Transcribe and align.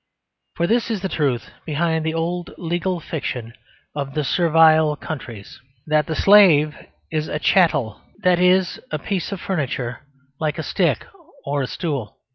For 0.55 0.65
this 0.65 0.89
is 0.89 1.03
the 1.03 1.09
truth 1.09 1.51
behind 1.63 2.03
the 2.03 2.13
old 2.15 2.55
legal 2.57 2.99
fiction 2.99 3.53
of 3.93 4.15
the 4.15 4.23
servile 4.23 4.95
countries, 4.95 5.59
that 5.85 6.07
the 6.07 6.15
slave 6.15 6.75
is 7.11 7.27
a 7.27 7.37
"chattel," 7.37 8.01
that 8.23 8.39
is 8.39 8.79
a 8.89 8.97
piece 8.97 9.31
of 9.31 9.39
furniture 9.39 9.99
like 10.39 10.57
a 10.57 10.63
stick 10.63 11.05
or 11.45 11.61
a 11.61 11.67
stool. 11.67 12.17